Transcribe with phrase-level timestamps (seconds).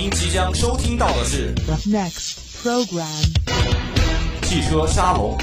[0.00, 3.02] 您即将收听到的是 The next program.
[4.42, 5.36] 汽车沙龙。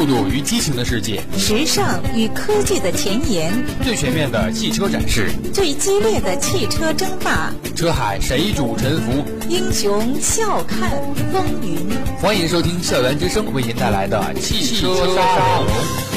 [0.00, 3.52] 速度与激情的世界，时尚与科技的前沿，
[3.84, 9.22] 最全面的汽车展示，最激烈的汽车争霸，车海谁主沉浮？
[9.50, 10.90] 英雄笑看
[11.30, 11.86] 风云。
[12.18, 16.09] 欢迎收听校园之声为您带来的汽车沙龙。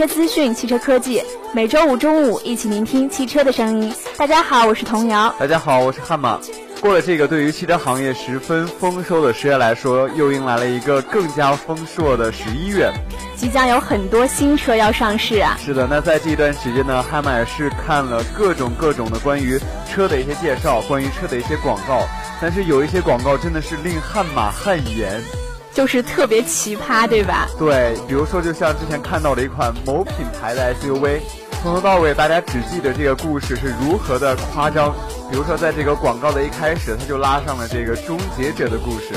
[0.00, 1.22] 车资讯、汽车科技，
[1.52, 3.94] 每周五中午一起聆听汽车的声音。
[4.16, 5.34] 大家好，我是童瑶。
[5.38, 6.40] 大家好，我是悍马。
[6.80, 12.90] 过了这个对于汽车行业十分丰收的十月来说，又迎来了一个更加丰硕的十一月。
[13.36, 15.58] 即将有很多新车要上市啊！
[15.62, 22.00] 是的，那在这一段时间呢，悍马也是看了各种各种的关于车的一些介绍，关于车的一些广告。
[22.40, 25.22] 但是有一些广告真的是令悍马汗颜。
[25.72, 27.48] 就是特别奇葩，对吧？
[27.58, 31.20] 对，比如说，就像之前看到的一款某品牌的 SUV，
[31.62, 34.94] 从头到尾大家只记得这个故事是如何的夸张。
[35.30, 39.14] 比如说，在这个广告的一开始，他就拉上了这个终结者的故事。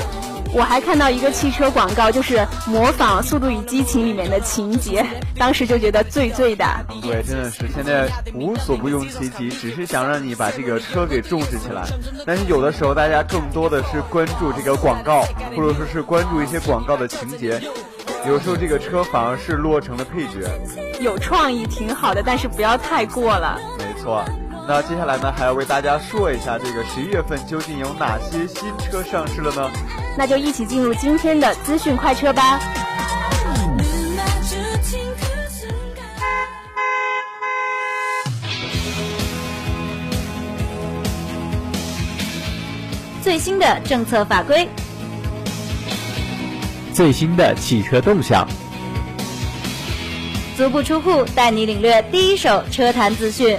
[0.54, 5.04] 我还看到一个汽车广告，就是模仿《速度与激情》里面的情节，
[5.36, 6.64] 当时就觉得醉醉的。
[7.02, 11.82] 对，真的是现在无所不用其极，只是想让你把这个车给重视起来。
[12.24, 15.22] 但是有的时候，大家更多的是关注这个广告，
[15.56, 17.60] 或者说是关注一些广告的情节，
[18.24, 20.48] 有时候这个车反而是落成了配角。
[21.00, 23.60] 有创意挺好的，但是不要太过了。
[23.76, 24.24] 没错。
[24.66, 29.70] 那接下来呢，还要为大家说一下，这个十一月份究竟有哪些新车上市了呢？
[30.16, 32.58] 那就一起进入今天的资讯快车吧。
[43.22, 44.66] 最新的政策法规，
[46.94, 48.48] 最新的汽车动向，
[50.56, 53.58] 足不出户带你领略第一手车坛资讯，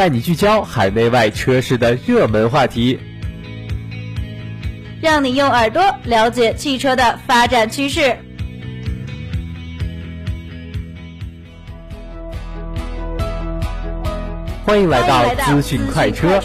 [0.00, 2.98] 带你聚焦海内外车市的热门话题，
[5.02, 8.16] 让你用耳朵了解汽车的发展趋势。
[14.64, 16.40] 欢迎来到资讯快车。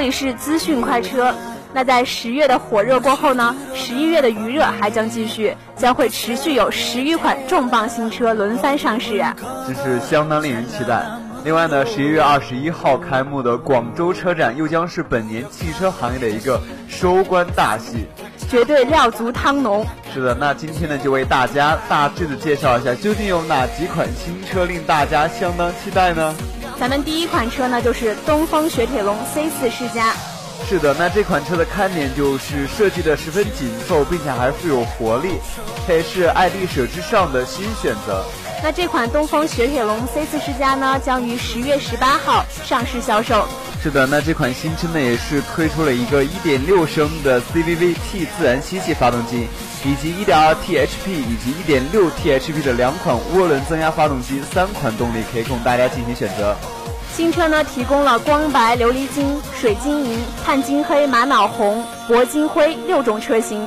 [0.00, 1.30] 这里是资讯快车。
[1.74, 9.36] 那在十月的火热过后呢，十一月的余热还将继续，将会持续有十余款重磅新车轮番上市啊！
[9.66, 11.04] 真是相当令人期待。
[11.44, 18.06] 另外呢，十一月二十一号开幕的广州车展又将是本年汽车行业的一个收官大戏，
[18.48, 19.84] 绝对料足汤浓。
[20.14, 26.34] 是的，那今天呢就为大家大致的介绍一下，究竟有哪几款新车令大家相当期待呢？
[26.80, 30.14] 咱们第一款车呢就是东风雪铁龙 C 四世嘉。
[30.66, 35.28] 是的，那这款车的看点就是设计的十分紧凑，并且还富有活力，
[35.86, 38.24] 它也是爱丽舍之上的新选择。
[38.62, 43.46] 那这款东风雪铁龙 C4 世嘉呢，将于十月十八号上市销售。
[43.82, 49.48] 是的，那这款新车呢，也是推出了一个1.6升的 CVVT 自然吸气发动机，
[49.82, 56.54] 以及 1.2T HP 以及 1.6T HP 的两款涡轮增压发动机，三款动力可以供大家进行选择。
[57.14, 63.66] 新车呢，提供了光白、琉璃金、水晶银、碳金黑、玛瑙红、铂金灰六种车型。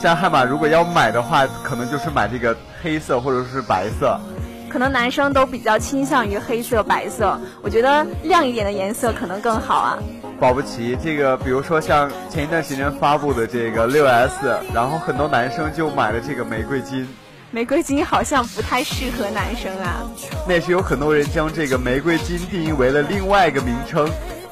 [0.00, 4.18] 像悍马如果要买的话，可能就是买这个黑色或者是白色。
[4.68, 9.98] 可能男生都比较倾向于黑色、白色，我觉得亮一点的颜色可能更好啊。
[10.38, 17.06] 保不齐这个，比如说像前一段时间发布的这个六 S，然后很多男生就买了这个玫瑰金。
[17.50, 20.08] 玫瑰金好像不太适合男生啊。
[20.46, 24.08] 那也是有很多人将这个玫瑰金定义为了另外一个名称，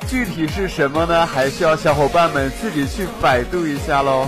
[0.09, 1.25] 具体是什么呢？
[1.25, 4.27] 还需要小伙伴们自己去百度一下喽。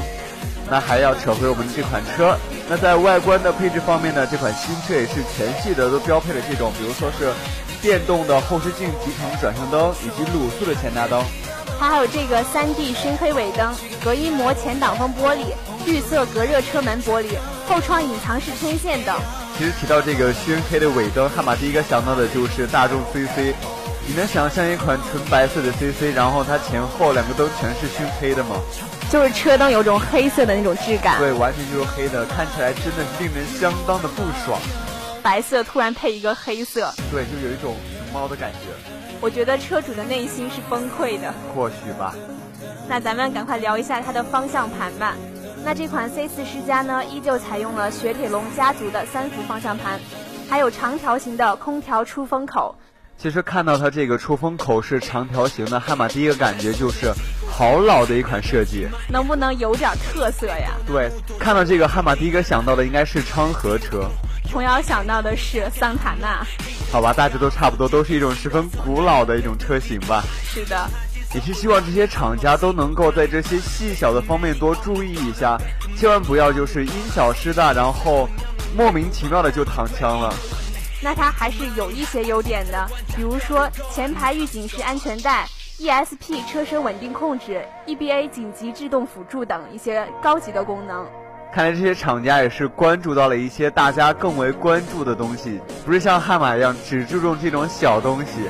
[0.70, 2.36] 那还要扯回我们这款车。
[2.68, 7.32] 那在外观的配置方面呢，这款新车也是全系的都标配了这种，比如说是
[7.82, 11.22] 电动的后视镜集成转向灯以及卤素的前大灯。
[11.78, 15.46] 它还有这个 3D 熏黑尾灯、隔音膜前挡风玻璃、
[15.86, 17.28] 绿色隔热车门玻璃、
[17.66, 19.18] 后窗隐藏式天线等。
[19.56, 23.54] 其实提到这个熏黑的尾灯，悍马第一个想到的就是大众 CC。
[24.06, 28.56] 你能想象一款纯白色的 CC，然后它前后两个灯全是熏黑的吗？
[29.10, 31.18] 就是车灯有种黑色的那种质感。
[31.18, 34.56] 对，完全就是黑的，看起来真的是令人相当的不爽。
[35.20, 38.58] 白色突然配一个黑色，对，就有一种熊猫的感觉。
[39.20, 41.34] 我觉得车主的内心是崩溃的。
[41.54, 42.14] 或许吧。
[42.88, 45.16] 那咱们赶快聊一下它的方向盘吧。
[45.64, 49.98] 那这款 C 四世家呢，依旧采用了雪铁龙家族的三幅方向盘，
[50.48, 52.76] 还有长条形的空调出风口。
[53.22, 57.12] 其实看到它这个出风口是长条形的，悍马第一个感觉就是
[57.46, 58.88] 好老的一款设计。
[59.10, 60.70] 能不能有点特色呀？
[60.86, 64.08] 对，看到这个悍马第一个想到的应该是昌河车。
[64.48, 66.42] 琼瑶想到的是桑塔纳。
[66.90, 70.24] 好吧，大致都差不多，都是一种十分古老的一种车型吧。
[70.42, 70.88] 是的。
[71.34, 75.58] 也是希望这些厂家都能够在这些细小的方面多注意一下，
[75.94, 78.26] 千万不要就是因小失大，然后
[78.74, 80.34] 莫名其妙的就躺枪了。
[81.02, 82.86] 那它还是有一些优点的，
[83.16, 85.46] 比如说前排预警式安全带、
[85.78, 91.06] ESP 车身稳定控制、EBA 紧急制动辅助等一些高级的功能。
[91.52, 98.48] 看来这些厂家也是关注到了一些大家更为关注的东西，不是像悍马一样只注重这种小东西。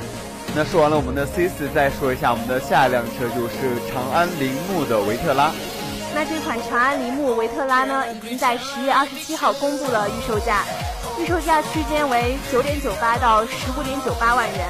[0.53, 3.55] 那说完了我们的 C 四，再说一下我们的下一辆车，就是
[3.89, 5.51] 长安铃木的维特拉。
[6.13, 10.65] 那这款长安铃木维特拉呢，已经在十月二十七号公布了预售价，
[11.21, 14.67] 预售价区间为九点九八到十五点九八万元。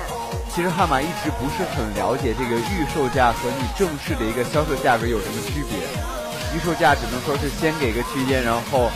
[0.53, 5.79] 其实悍马一直不是很了解这个预售价和你正式的一个销售价格有什么区别。
[6.53, 8.91] 预售价只能说是先给个区间，然后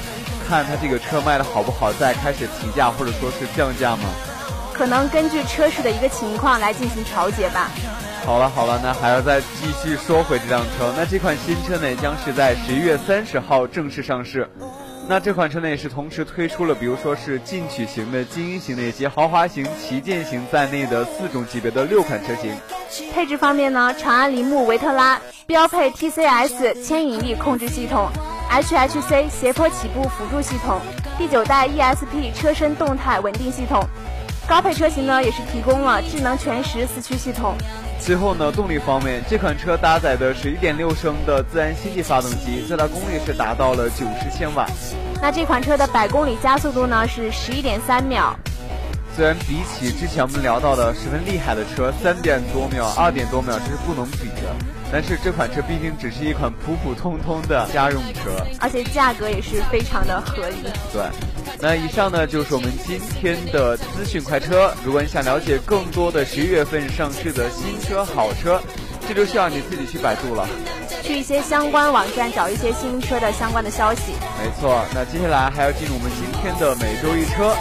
[0.49, 4.03] 看它这个车卖的好不好，再开始提价或者说是降价吗？
[4.73, 7.69] 可能根据车市的一个情况来进行调节吧。
[8.25, 10.93] 好了好了，那还要再继续说回这辆车。
[10.97, 14.49] 那这款新车呢，将是在十一月三十号正式上市。
[15.07, 22.51] 那这款车呢，也是同时推出了，比如说是进取型的、精英型的以及豪华型、旗舰型在内的四种级别的六款车型。
[23.13, 28.09] 配置方面呢，长安铃木维特拉标配 TCS 牵引力控制系统、
[28.49, 30.81] HHC 斜坡起步辅助系统、
[31.19, 33.87] 第九代 ESP 车身动态稳定系统。
[34.47, 37.55] 高配车型呢，也是提供了智能全时四驱系统。
[37.99, 44.67] 最后呢，动力方面，这款车搭载的是一点六升的自然吸气发动机，最大功率是达到了90千瓦。
[45.21, 48.35] 那这款车的百公里加速度呢是十一点三秒。
[49.15, 54.53] 虽然比起之前我们聊到的十分厉害的车，三点多秒、二点多秒这是不能比的。
[54.95, 58.31] 但是这款车毕竟只是一款普普通通的家用车，
[58.61, 60.55] 而且价格也是非常的合理。
[60.93, 61.03] 对。
[61.59, 64.73] 那以上呢就是我们今天的资讯快车。
[64.85, 68.61] 如果你想了解更多的十一月份上市的新车好车，
[69.05, 70.47] 这就需要你自己去百度了，
[71.03, 74.13] 去一些相关网站找一些新车的相关的消息。
[74.41, 77.53] 没错，那接下来还要进入我们今天的每周一车。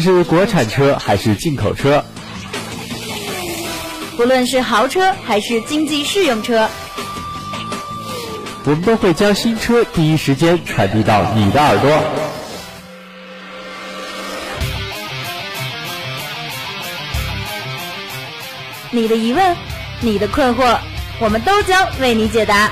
[0.00, 2.02] 论是国产车还是进口车，
[4.16, 6.70] 不论是豪车还是经济适用车，
[8.64, 12.02] 我们都会将新车第一时间传递到你的耳朵。
[18.90, 19.54] 你的疑问，
[20.00, 20.78] 你的困惑，
[21.18, 22.70] 我们都将为你解答，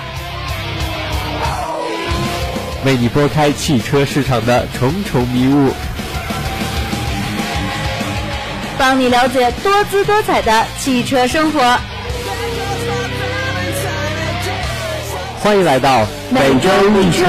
[2.86, 5.74] 为你拨开汽车市场的重重迷雾。
[8.78, 11.60] 帮你了解多姿多彩的汽车生活。
[15.40, 17.24] 欢迎来到每周一车。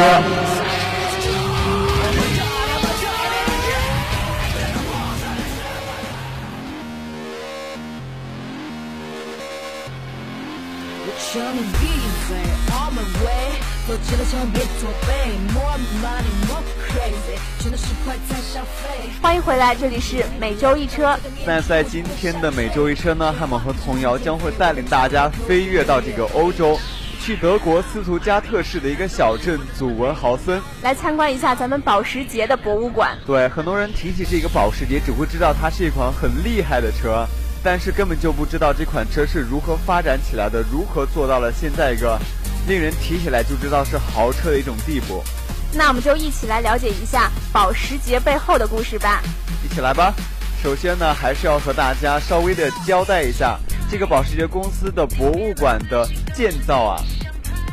[19.21, 21.17] 欢迎回来，这里是每周一车。
[21.45, 26.79] 那在今天的每周一车呢，汉堡和童谣将会带领大家飞跃到这个欧洲，
[27.19, 33.17] 去德国斯图加特市的一个小镇祖文豪森，来参观一下咱们保时捷的博物馆。
[33.25, 37.27] 对，很多人提起这个保时捷，只会知道它是一款很厉害的车，
[37.61, 42.19] 但是根本就不知道这款车是如何发展起来的，如何做到了现在一个。
[42.67, 45.23] 令人提起来就知道是豪车的一种地步。
[45.73, 49.21] 那我们就一起来了解一下保时捷背后的故事吧。
[49.63, 50.13] 一起来吧。
[50.61, 53.57] 首先呢，还是要和大家稍微的交代一下
[53.89, 57.01] 这个保时捷公司的博物馆的建造啊。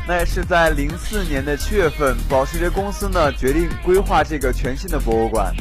[0.07, 5.53] 那是在零四年的七月份，保时捷公司呢决定规划这个全新的博物馆。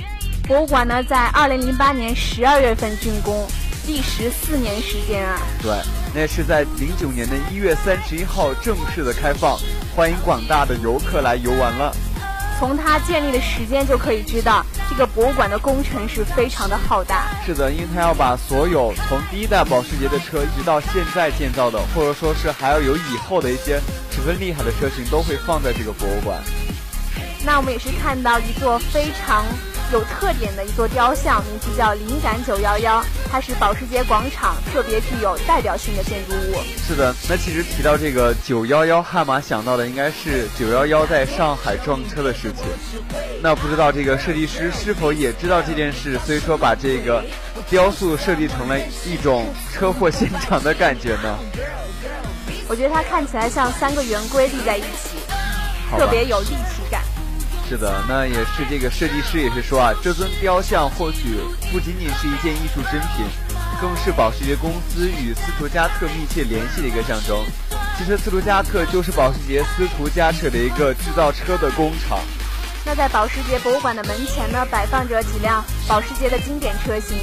[0.47, 3.47] 博物馆呢在二零零八年十二月份竣工。
[3.88, 5.40] 历时四年时间啊。
[5.62, 5.73] 对，
[6.12, 9.57] 那是在零九年的一月三十一号正式的开放，
[9.95, 11.95] 欢迎广大的游客来游玩了。
[12.59, 17.27] 从它建立的时间就可以知道，这个博物馆的工程是非常的浩大。
[17.45, 26.39] 是的，因为它要把所有从第一代保时捷的车一直到现在建造的，或者说是还要有以后的一些十分厉害的车型，都会放在这个博物馆。
[27.45, 29.45] 那我们也是看到一座非常。
[29.93, 36.57] 有特点的一座雕像，名字叫“灵感九幺幺”，它是保时捷广场特别具有代表性的建筑物。
[36.87, 42.64] 是的，那其实提到这个九幺幺，悍马想到的应该是九幺幺在上海撞车的事情。
[43.40, 47.23] 那不知道这个设计师是否也知道这件事，所以说把这个
[47.71, 51.38] 雕塑设计成了一种车祸现场的感觉呢？
[52.69, 55.19] 我觉得它看起来像三个圆规立在一起，
[55.97, 57.02] 特别有立体感。
[57.69, 61.37] 是的，那也是这个设计师也是说啊，这尊雕像或许
[61.73, 63.27] 不仅仅是一件艺术珍品，
[63.81, 67.37] 更是保时捷公司与斯图加特密切联系的一个象征。
[67.99, 72.21] 其实斯图加特就是保时捷斯图加特的一个制造车的工厂。
[72.85, 77.19] 那在保时捷博物馆的门前呢，摆放着几辆保时捷的经典车型，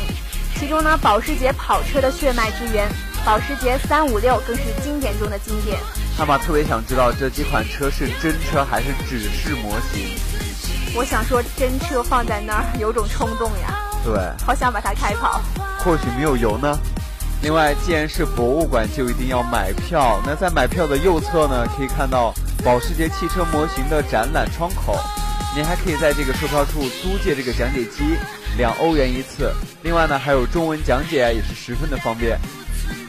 [0.60, 2.92] 其中呢，保时捷跑车的血脉之源，
[3.24, 5.80] 保时捷356更是经典中的经典。
[6.16, 10.16] 汉马特别想知道这几款车是真车还是只是模型？
[10.96, 13.74] 我想说真车放在那儿有种冲动呀，
[14.06, 14.14] 对，
[14.46, 15.42] 好想把它开跑。
[15.80, 16.78] 或许没有油呢。
[17.42, 20.22] 另外，既然是博物馆，就一定要买票。
[20.24, 22.32] 那在买票的右侧呢，可以看到
[22.64, 24.98] 保时捷汽车模型的展览窗口。
[25.56, 28.16] 您还可以在这个售票处租借这个讲解机，
[28.58, 29.52] 两欧元一次。
[29.82, 32.40] 另外呢，还有中文讲解，也是十分的方便。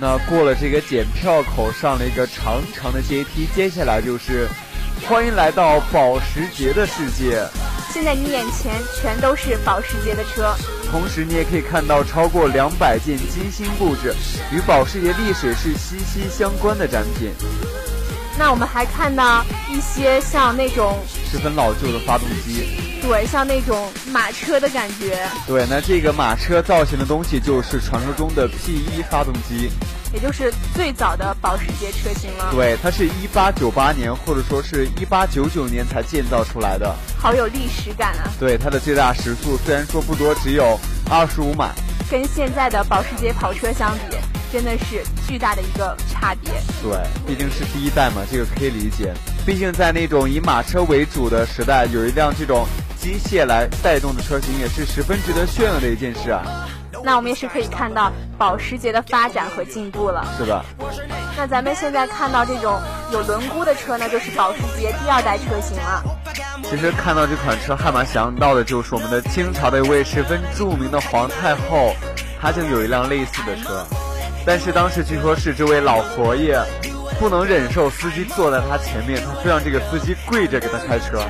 [0.05, 4.47] 那过了这个检票口，上了一个长长的阶梯，接下来就是
[5.09, 7.43] 欢迎来到保时捷的世界。
[7.91, 10.55] 现在你眼前全都是保时捷的车，
[10.91, 14.15] 同时你也可以看到超过两百件精心布置、
[14.53, 17.33] 与保时捷历史是息息相关的展品。
[18.39, 20.99] 那我们还看到一些像那种
[21.35, 22.65] 十分老旧的发动机，
[23.03, 25.29] 对，像那种马车的感觉。
[25.49, 29.69] 对，那这个马车造型的东西就是传说中的 P1 发动机，
[30.13, 32.53] 也就是最早的保时捷车型了。
[32.53, 38.31] 对，它是一八九八年或者说是一八九九年才建造出来的，好有历史感啊。
[38.39, 40.79] 对，它的最大时速虽然说不多，只有
[41.11, 41.73] 二十五码，
[42.09, 44.17] 跟现在的保时捷跑车相比。
[44.53, 46.53] 真的是巨大的一个差别。
[46.81, 49.13] 对，毕竟是第一代嘛，这个可以理解。
[49.47, 56.43] 毕竟在那种以马车为主的时代，有一辆这种机械来带动的车型，也是十分值得炫耀的一件事啊。
[57.05, 60.27] 那我们也是可以看到保时捷的发展和进步了。
[60.39, 60.65] 是的。
[61.37, 62.81] 那咱们现在看到这种
[63.13, 66.03] 有轮毂的车呢，就是保时捷第二代车型了。
[66.63, 71.95] 其实看到这款车，汉马想到的就是我们的清朝的一位十分著名的皇太后，
[72.41, 73.85] 她就有一辆类似的车。
[74.47, 76.59] 但是当时据说是这位老佛爷
[77.19, 81.23] 不能忍受司机坐在他前面，他非让这个司机跪着给他开车。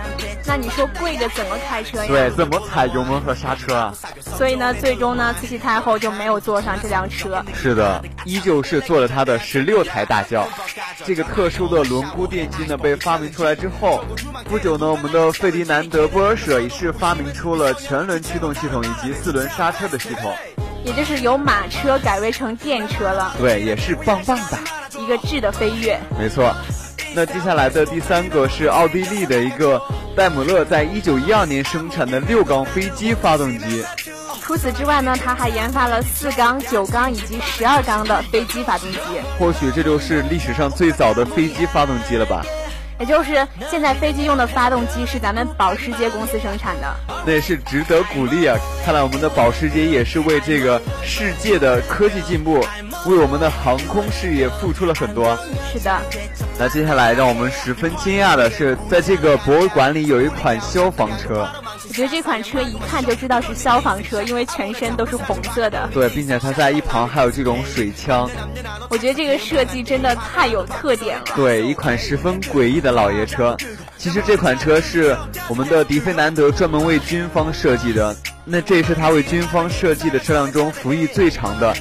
[0.47, 2.07] 那你说跪着怎么开车呀？
[2.07, 3.95] 对，怎么踩油门和刹车啊？
[4.21, 7.45] 所以呢，最终呢，慈禧太后就没有坐上这辆车。
[7.55, 10.47] 是的，依旧是坐了他的十六台大轿。
[11.05, 14.05] 这个特殊的轮毂电机呢，被发明出来之后，
[14.49, 20.33] 不久呢，我们的费迪南德波尔舍也是发明出了全轮驱动系统以及四轮刹车的系统。
[20.85, 24.59] 也就是由马车改为成电车了，对，也是棒棒的，
[25.05, 26.01] 一个质的飞跃。
[26.19, 26.55] 没错，
[27.15, 29.81] 那接下来的第三个是奥地利的一个
[30.17, 33.85] 戴姆勒在一九一二年生产的六缸飞机发动机。
[34.41, 38.99] 除此之外呢，他还研发了四缸、九缸以及十二缸的飞机发动机。
[39.39, 42.45] 或许这就是历史上最早的飞机发动机了吧。
[42.99, 46.95] 也就是现在飞机用的发动机是咱们保时捷公司生产的，
[47.27, 48.57] 那也是值得鼓励啊！
[48.85, 52.61] 看来我们的保时捷也是为这个世界的科技进步，
[53.07, 55.37] 为我们的航空事业付出了很多。
[55.73, 56.01] 是的。
[56.59, 61.49] 那接下来让我们十分惊讶的是，在这个博物馆里有一款消防车。
[61.87, 65.88] 我觉得这款车一看就知道是消防车，因为全身都是红色的。
[65.93, 68.29] 对，并且它在一旁还有这种水枪。
[68.88, 71.25] 我觉得这个设计真的太有特点了。
[71.37, 73.57] 对，一款十分诡异的老爷车。
[73.99, 75.17] 其实这款车是
[75.49, 81.75] 我们的迪菲南德专门为军方设计的，那这也是他为军方设计的车辆中服役最长的。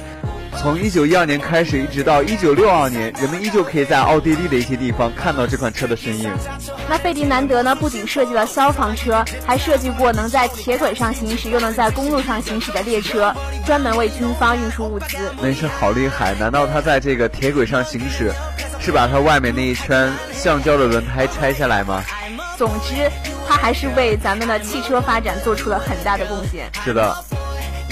[0.60, 6.32] 从一九一二年开始，一直到一九六二年，人们依旧可以在奥地利的一些地方看到这款车的身影。
[6.88, 7.74] 那费迪南德呢？
[7.74, 13.34] 不仅设计了消防车，还设计过能在铁轨上行驶又能在公路上行驶的列车，
[13.66, 15.32] 专门为军方运输物资。
[15.40, 16.34] 那是好厉害！
[16.34, 18.32] 难道他在这个铁轨上行驶，
[18.80, 22.02] 是把它外面那一圈橡胶的轮胎拆下来吗？
[22.56, 23.10] 总之，
[23.46, 26.70] 他还是为咱们的汽车发展做出了很大的贡献。
[26.84, 27.14] 是的。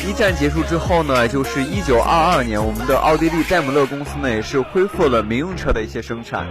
[0.04, 6.44] 一战结束之后呢，就是一九二二年，我们的奥地利戴姆勒公司呢也是恢复了民用车的一些生产。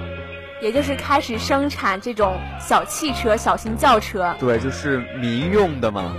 [0.62, 4.34] 也就是开始生产这种小汽车、小型轿车。
[4.40, 6.16] 对，就是民用的嘛。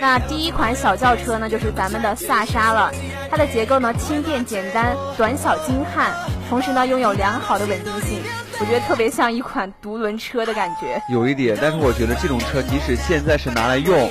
[0.00, 2.90] 那第一款小轿车呢，就是咱们的萨莎了。
[3.30, 6.14] 它的结构呢轻便简单、短小精悍，
[6.48, 8.20] 同时呢拥有良好的稳定性。
[8.58, 11.02] 我觉得特别像一款独轮车的感觉。
[11.12, 14.10] 有一点，但是我觉得这种车即使现在是拿来用，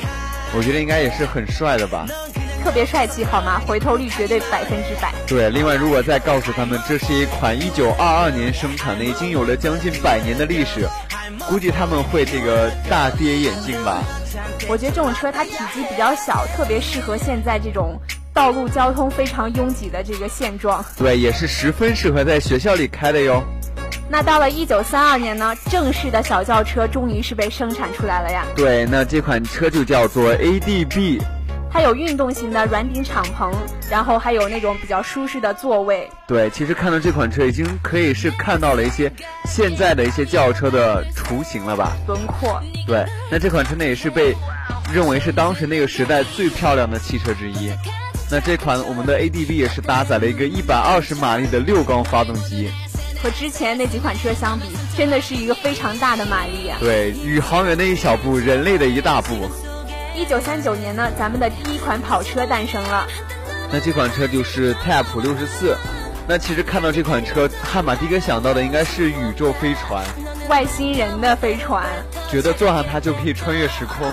[0.55, 2.05] 我觉得应该也是很帅的吧。
[2.69, 3.59] 特别帅气，好吗？
[3.65, 5.11] 回头率绝对百分之百。
[5.25, 10.87] 对，另外如果再告诉他们这是一款一九二二年生产的，已经有了将近百年的历史，
[11.49, 14.03] 估计他们会这个大跌眼镜吧。
[14.67, 17.99] 我觉得这种车它体积比较小，特别适合现在这种
[18.35, 20.85] 道路交通非常拥挤的这个现状。
[20.95, 23.43] 对，也是十分适合在学校里开的哟。
[24.07, 28.45] 那到了一九三二年呢，正式的小轿车终于是被生产出来了呀。
[28.55, 31.19] 对，那这款车就叫做 ADB。
[31.71, 33.51] 它有运动型的软顶敞篷，
[33.89, 36.09] 然后还有那种比较舒适的座位。
[36.27, 39.11] 对，其实看到这款车已经可以是看到了一些
[39.45, 41.91] 现在的一些轿车的雏形了吧？
[42.07, 42.59] 轮廓。
[42.87, 44.35] 对，那这款车呢也是被
[44.91, 47.71] 认为是当时那个时代最漂亮的汽车之一。
[48.31, 52.69] 那这款我们的 ADB 也是搭载了一个一百二十马力的六缸发动机，
[53.23, 54.65] 和之前那几款车相比，
[54.97, 56.77] 真的是一个非常大的马力啊！
[56.79, 59.49] 对，宇航员的一小步，人类的一大步。
[60.19, 63.07] 一九三九年呢，咱们的第一款跑车诞生了。
[63.71, 65.77] 那这款车就是 Type 六十四。
[66.27, 70.03] 那其实看到这款车，汉马第一个想到的应该是宇宙飞船，
[70.49, 71.85] 外星人的飞船，
[72.29, 74.11] 觉得坐上它就可以穿越时空。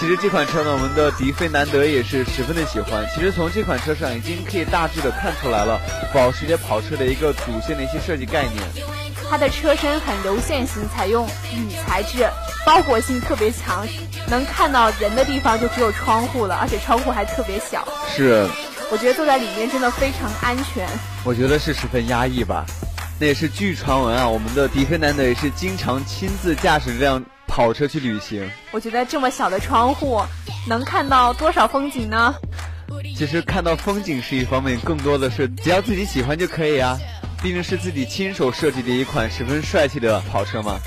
[0.00, 3.06] 其实这款车呢，我们的迪菲南德也是十分的喜欢。
[3.14, 5.78] 其实从这款车上已经可以大致的看出来了，
[6.14, 8.56] 保时捷跑车的一个主线的一些设计概念。
[9.32, 12.28] 它的车身很流线型，采用铝材质，
[12.66, 13.86] 包裹性特别强，
[14.28, 17.88] 能看到人的地方就只有窗户了，而且窗户还特别小。
[18.14, 18.46] 是，
[18.90, 20.86] 我觉得坐在里面真的非常安全。
[21.24, 22.66] 我觉得是十分压抑吧。
[23.18, 28.46] 那也是据传闻啊，我们的迪菲南德也是经常亲自驾驶这辆跑车去旅行。
[28.70, 30.20] 我觉得这么小的窗户，
[30.68, 32.34] 能看到多少风景呢？
[33.16, 36.98] 其实看到风景是一方面，更多的是只要自己喜欢就可以啊。
[37.42, 40.78] 毕竟是自己亲手设计的一款十分帅气的跑车嘛。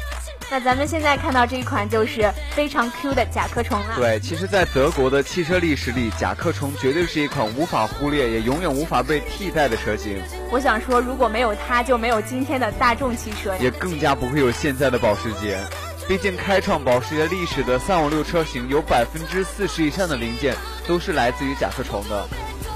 [0.50, 3.96] 那咱们现在看到这一款就是非常 Q 的甲壳虫了。
[3.98, 10.22] 对，其实，在德国的汽车历史里，甲壳虫绝对是一款无法忽略，也永远无法被替代的车型。
[10.52, 15.60] 我想说，如果没有它，就没有今天的大众汽车，也更加不会有现在的保时捷。
[16.08, 20.56] 毕竟，开创保时捷历史的三五六车型，有百分之四十以上的零件
[20.88, 22.24] 都是来自于甲壳虫的。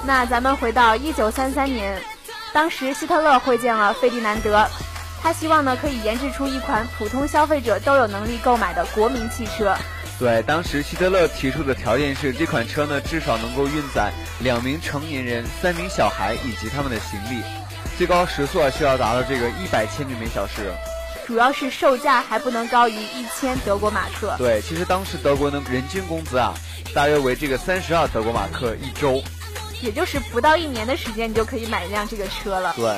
[0.04, 2.02] 那咱们回到一九三三年。
[2.52, 4.68] 当时希特勒会见了费迪南德，
[5.22, 9.76] 他希望呢可以研制出一款普通消费者都有能力购买的国民汽车。
[10.18, 17.42] 对，当时希特勒提出的条件是，这款车呢至少能够运载两名成年人、三名小孩以及他们的行李，
[17.98, 20.74] 最高时速啊需要达到这个一百千米每小时。
[21.26, 24.36] 主要是售价还不能高于一千德国马克。
[24.38, 26.54] 对，其实当时德国的人均工资啊，
[26.94, 29.24] 大约为这个三十二德国马克一周。
[29.82, 32.74] 也就是不到一年的时间，你就可以买一辆这个车了。
[32.76, 32.98] 对，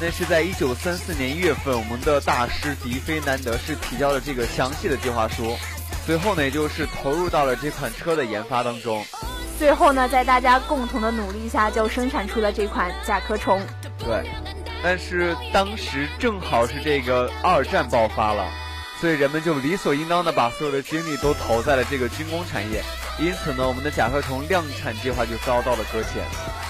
[0.00, 5.56] 那是在一九三四年一月份，我们的大师迪菲南德是提交了这个详细的计划书，
[6.04, 9.04] 随后呢，也就是投入到了这款车的研发当中。
[9.58, 13.60] 最后呢，在大家共同的努力下，就生产出了这款甲壳虫。
[13.98, 14.28] 对，
[14.82, 18.46] 但是当时正好是这个二战爆发了，
[19.00, 22.82] 所以人们就理所应当的把所有的精力都投在了这个军工产业。
[23.18, 26.22] 因此呢，我们的甲壳虫量产计划就遭到了搁浅。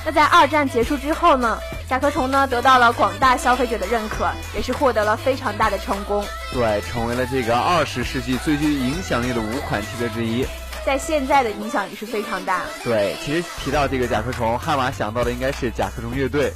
[0.05, 6.25] 那在二战结束之后呢，甲壳虫呢得到了广大消费者的认可，也是获得了非常大的成功。
[6.53, 10.47] 对，成为了这个二十世纪最具影响力的五款汽车之一。
[10.85, 12.61] 在现在的影响也是非常大。
[12.85, 16.53] 对，其实提到这个甲壳虫，汉马想到的应该是甲壳虫乐队。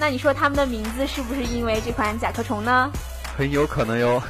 [0.00, 2.90] 那你说他们的名字是不是因为这款甲壳虫呢？
[3.36, 4.20] 很有可能哟。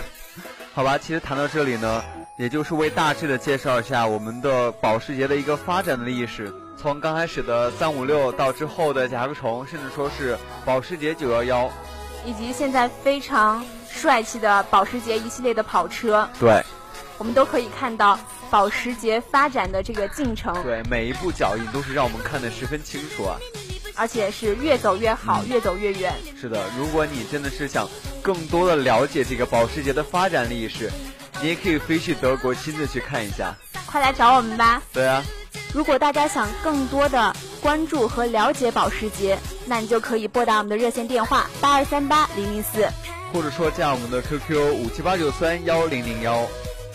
[0.75, 2.05] 好吧，其实谈到这里呢。
[2.38, 11.68] 也就是为大致的介绍一下我们的保时捷的一个发展的历史，从刚开始的三五六到之后的甲壳虫，甚至说是保时捷九幺幺，
[12.24, 16.29] 以及现在非常帅气的保时捷一系列的跑车。
[16.38, 16.62] 对，
[17.18, 18.16] 我们都可以看到
[18.53, 20.55] 保时捷发展的这个进程。
[20.62, 23.37] 对，每一步脚印都是让我们看得十分清楚啊，
[23.96, 26.14] 而且是越走越好，越走越远。
[26.40, 27.88] 是的，如果你真的是想
[28.22, 30.88] 更多的了解这个保时捷的发展历史。
[31.40, 33.55] 你也可以飞去德国亲自去看一下，
[33.87, 34.83] 快来找我们吧。
[34.92, 35.22] 对啊，
[35.72, 42.88] 如果大家想更多的关注和了解保时捷，那你就可以拨打我们的热线电话八二三八零零四，
[43.33, 46.44] 或者说加我们的 QQ 五七八九三幺零零幺。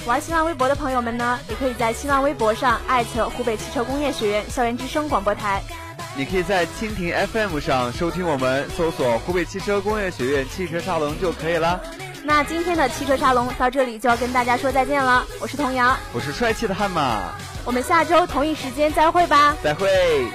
[0.06, 5.64] 玩新浪微博的朋友们呢，也可以在新浪微博上艾特湖北汽车工业学院校园之声广播台。
[6.18, 11.82] 你可以在蜻蜓 FM 上收听我们，搜索湖北汽车工业学院汽车沙龙就可以了。
[12.26, 17.34] 那今天的汽车沙龙到这里就要跟大家说再见了，我是童瑶，我是帅气的悍马，
[17.66, 20.26] 我们下周同一时间再会吧，再会。